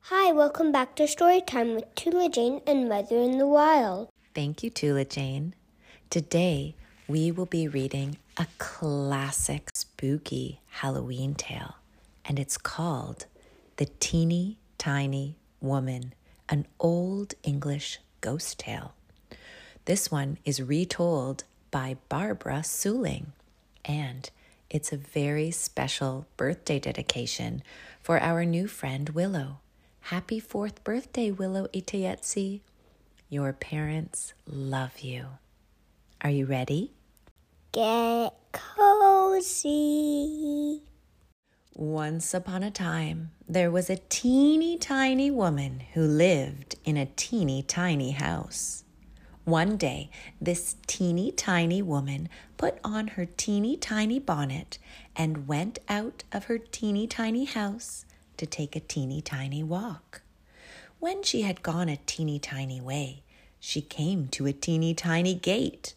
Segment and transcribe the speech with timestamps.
[0.00, 4.08] Hi, welcome back to Storytime with Tula Jane and Mother in the Wild.
[4.34, 5.54] Thank you, Tula Jane.
[6.08, 6.74] Today,
[7.06, 11.74] we will be reading a classic spooky Halloween tale,
[12.24, 13.26] and it's called
[13.76, 16.14] The Teeny Tiny Woman,
[16.48, 18.94] an old English ghost tale.
[19.84, 23.34] This one is retold by Barbara Seuling,
[23.84, 24.30] and
[24.70, 27.62] it's a very special birthday dedication
[28.02, 29.60] for our new friend Willow.
[30.00, 32.60] Happy fourth birthday, Willow Itayetsi.
[33.30, 35.26] Your parents love you.
[36.20, 36.92] Are you ready?
[37.72, 38.34] Get
[39.30, 39.88] cozy.
[41.74, 47.62] Once upon a time, there was a teeny tiny woman who lived in a teeny
[47.62, 48.84] tiny house.
[49.48, 54.76] One day, this teeny tiny woman put on her teeny tiny bonnet
[55.16, 58.04] and went out of her teeny tiny house
[58.36, 60.20] to take a teeny tiny walk.
[60.98, 63.22] When she had gone a teeny tiny way,
[63.58, 65.94] she came to a teeny tiny gate.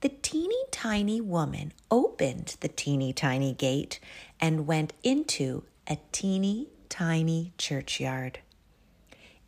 [0.00, 3.98] The teeny tiny woman opened the teeny tiny gate
[4.40, 8.38] and went into a teeny tiny churchyard.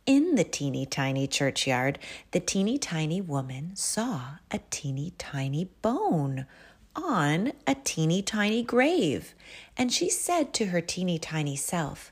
[0.09, 1.99] In the teeny tiny churchyard,
[2.31, 6.47] the teeny tiny woman saw a teeny tiny bone
[6.95, 9.35] on a teeny tiny grave,
[9.77, 12.11] and she said to her teeny tiny self,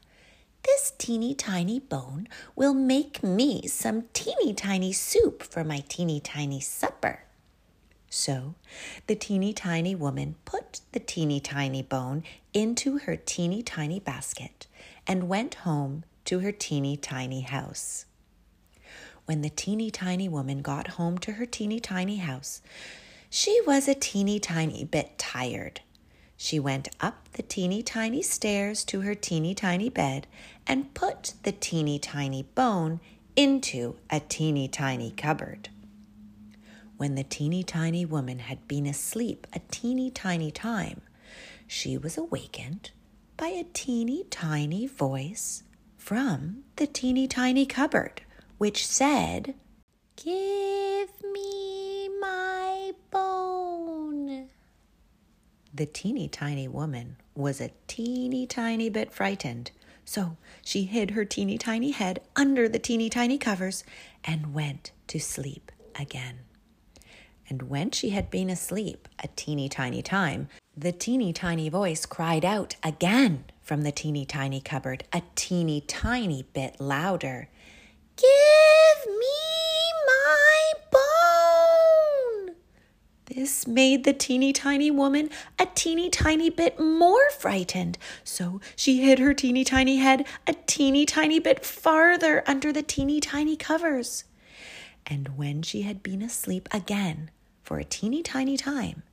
[0.61, 6.59] This teeny tiny bone will make me some teeny tiny soup for my teeny tiny
[6.59, 7.23] supper.
[8.11, 8.53] So
[9.07, 14.67] the teeny tiny woman put the teeny tiny bone into her teeny tiny basket
[15.07, 18.05] and went home to her teeny tiny house.
[19.25, 22.61] When the teeny tiny woman got home to her teeny tiny house,
[23.29, 25.81] she was a teeny tiny bit tired.
[26.35, 30.27] She went up the teeny tiny stairs to her teeny tiny bed
[30.67, 32.99] and put the teeny tiny bone
[33.37, 35.69] into a teeny tiny cupboard.
[36.97, 41.01] When the teeny tiny woman had been asleep a teeny tiny time,
[41.67, 42.91] she was awakened
[43.37, 45.63] by a teeny tiny voice
[46.07, 48.21] from the teeny tiny cupboard,
[48.57, 49.53] which said,
[50.15, 54.47] Give me my bone.
[55.73, 59.71] The teeny tiny woman was a teeny tiny bit frightened,
[60.05, 63.83] so she hid her teeny tiny head under the teeny tiny covers
[64.23, 66.39] and went to sleep again.
[67.49, 72.45] And when she had been asleep a teeny tiny time, the teeny tiny voice cried
[72.45, 77.49] out again from the teeny tiny cupboard, a teeny tiny bit louder.
[78.15, 79.27] Give me
[80.07, 82.55] my bone!
[83.25, 85.29] This made the teeny tiny woman
[85.59, 91.05] a teeny tiny bit more frightened, so she hid her teeny tiny head a teeny
[91.05, 94.23] tiny bit farther under the teeny tiny covers.
[95.05, 97.31] And when she had been asleep again
[97.63, 99.03] for a teeny tiny time,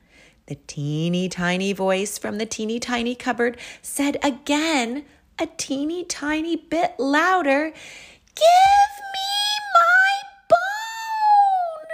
[0.47, 5.05] the teeny tiny voice from the teeny tiny cupboard said again,
[5.38, 7.72] a teeny tiny bit louder,
[8.37, 11.88] Give me my bone!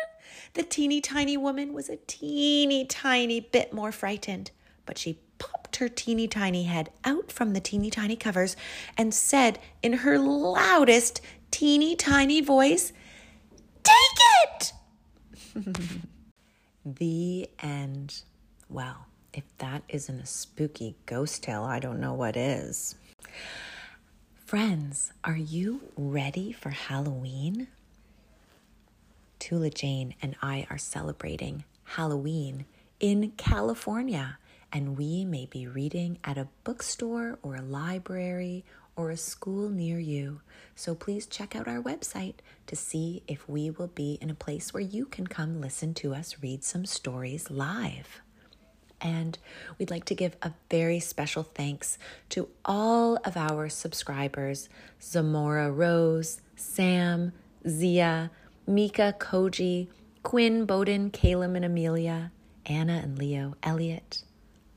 [0.55, 4.51] The teeny tiny woman was a teeny tiny bit more frightened,
[4.85, 8.57] but she popped her teeny tiny head out from the teeny tiny covers
[8.99, 12.93] and said in her loudest teeny tiny voice,
[13.85, 13.95] Take
[14.45, 14.73] it!
[16.85, 18.23] the end.
[18.71, 22.95] Well, if that isn't a spooky ghost tale, I don't know what is.
[24.47, 27.67] Friends, are you ready for Halloween?
[29.41, 32.65] Tula Jane and I are celebrating Halloween
[33.01, 34.39] in California,
[34.73, 38.65] and we may be reading at a bookstore or a library
[38.95, 40.43] or a school near you.
[40.77, 42.35] So please check out our website
[42.69, 46.15] to see if we will be in a place where you can come listen to
[46.15, 48.21] us read some stories live.
[49.01, 49.39] And
[49.79, 51.99] we'd like to give a very special thanks
[52.31, 54.69] to all of our subscribers
[55.03, 57.33] Zamora Rose, Sam,
[57.67, 58.31] Zia,
[58.67, 59.89] Mika, Koji,
[60.23, 62.31] Quinn, Bowden, Caleb, and Amelia,
[62.67, 64.23] Anna and Leo, Elliot,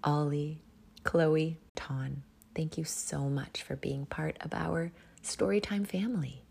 [0.03, 0.61] Ollie,
[1.03, 2.23] Chloe, Ton.
[2.55, 4.91] Thank you so much for being part of our
[5.23, 6.42] Storytime family.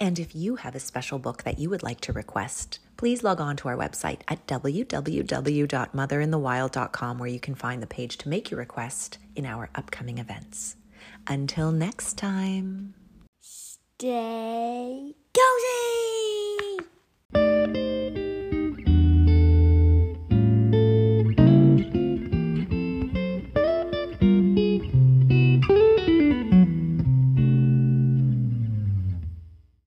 [0.00, 3.40] And if you have a special book that you would like to request, please log
[3.40, 8.58] on to our website at www.motherinthewild.com where you can find the page to make your
[8.58, 10.76] request in our upcoming events.
[11.26, 12.94] Until next time,
[13.96, 16.23] Stay cozy.